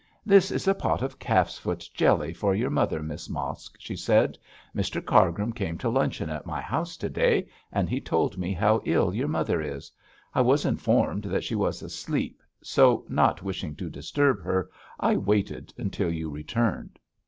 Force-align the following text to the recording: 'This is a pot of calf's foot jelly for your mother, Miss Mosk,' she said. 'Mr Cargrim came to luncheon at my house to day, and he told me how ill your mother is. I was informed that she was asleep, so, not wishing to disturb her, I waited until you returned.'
'This 0.25 0.49
is 0.49 0.67
a 0.67 0.73
pot 0.73 1.03
of 1.03 1.19
calf's 1.19 1.59
foot 1.59 1.87
jelly 1.93 2.33
for 2.33 2.55
your 2.55 2.71
mother, 2.71 3.03
Miss 3.03 3.29
Mosk,' 3.29 3.75
she 3.79 3.95
said. 3.95 4.35
'Mr 4.75 4.99
Cargrim 4.99 5.53
came 5.53 5.77
to 5.77 5.89
luncheon 5.89 6.27
at 6.27 6.43
my 6.47 6.59
house 6.59 6.97
to 6.97 7.07
day, 7.07 7.47
and 7.71 7.87
he 7.87 8.01
told 8.01 8.35
me 8.35 8.51
how 8.51 8.81
ill 8.83 9.13
your 9.13 9.27
mother 9.27 9.61
is. 9.61 9.91
I 10.33 10.41
was 10.41 10.65
informed 10.65 11.25
that 11.25 11.43
she 11.43 11.53
was 11.53 11.83
asleep, 11.83 12.41
so, 12.63 13.05
not 13.09 13.43
wishing 13.43 13.75
to 13.75 13.91
disturb 13.91 14.41
her, 14.41 14.71
I 14.99 15.17
waited 15.17 15.71
until 15.77 16.11
you 16.11 16.31
returned.' 16.31 16.97